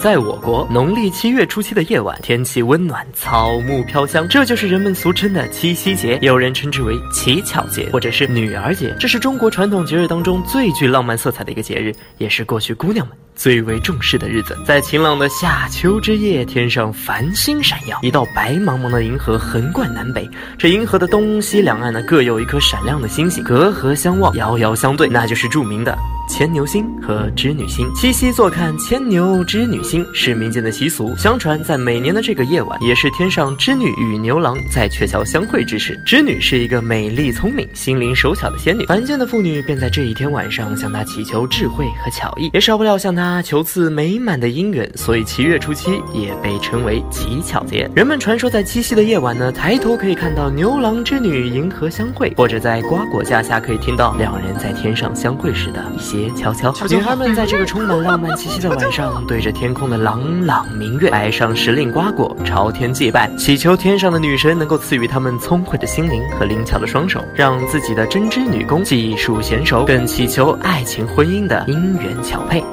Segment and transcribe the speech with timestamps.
[0.00, 8.96] 在我国，农历七月初七的夜晚，天气温暖，草木飘香，这就是人们俗称的七夕节，有人称之为乞巧节，或者是女儿节。
[8.98, 13.14] 这是中国传统节日当中最具浪漫色彩的一个节日，也是过去姑娘们。
[13.36, 20.26] 最为重视的日子，在晴朗的夏秋之夜，天上繁星闪耀，一道白茫茫的银河横贯南北。
[20.56, 25.96] 这银河的东西两岸呢，各有一颗闪亮的星星，隔河相望，遥遥相对，那就是著名的。
[26.30, 31.12] 牵牛星和织女星，七夕坐看牵牛织女星是民间的习俗。
[31.16, 36.00] 相传在每年的这个夜晚，也是天上织女与牛郎在鹊桥相会之时。
[36.06, 44.88] 织女是一个美丽聪明、心灵手巧的仙女，凡间的妇女便在这一天晚上向她祈求智慧和巧艺，也少不了向她求赐美满的姻缘。
[44.96, 47.90] 所以七月初七也被称为乞巧节。
[47.92, 56.19] 人们传说在七夕的夜晚呢，抬头可以看到牛郎织女银河相会，或者在瓜果架下可以听到两人在天上相会时的一些。
[56.30, 72.64] 悄悄，女孩们在这个充满浪漫气息的晚上，对着天空的朗朗明月，摆上时令瓜果，朝天祭拜，祈求天上的女神能够赐予她们聪慧的心灵和灵巧的双手，让自己的针织女工技术娴熟，更祈求爱情婚姻的姻缘巧配。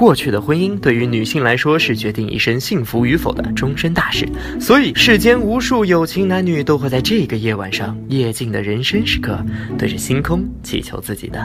[0.00, 4.26] 过去的婚姻对于女性来说是决定一生幸福与否的终身大事，
[4.58, 9.38] 所以世间无数有情男女都会在这个夜晚上，夜静的人生时刻，
[9.76, 11.38] 对着星空祈求自己的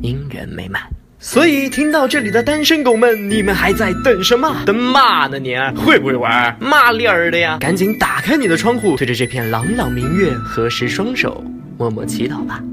[0.00, 0.80] 姻缘美满。
[1.18, 4.56] 所以听到这里的单身狗们，你们还在等什么？
[4.64, 5.38] 等嘛呢？
[5.38, 6.56] 你会不会玩？
[6.58, 7.58] 嘛里儿的呀？
[7.60, 11.44] 赶紧打开你的窗户，对着这片朗朗明月，合十双手，
[11.76, 12.64] 默默祈祷吧。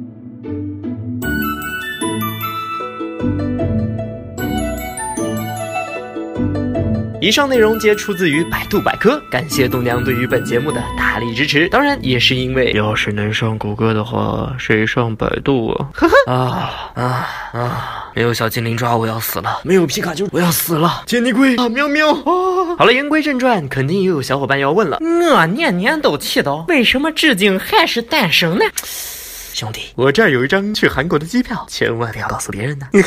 [7.25, 11.67] 以上内容皆出自于百度百科，感谢度娘对于本节目的大力支持。
[11.69, 15.89] 当然，也是因为要是能上谷歌的话，谁上百度啊？
[15.95, 17.03] 呵呵啊啊
[17.51, 18.11] 啊！
[18.13, 22.13] 没有小精灵抓我要死了，没有皮卡丘我要死了，杰尼龟啊喵喵！
[22.77, 28.65] 好了，言归正传，肯定又有小伙伴要问了，我年年都祈祷，为什么至今还是单身呢？
[29.51, 32.85] 兄弟，我这儿有一张去韩国的机票，千万不要告诉别人呢。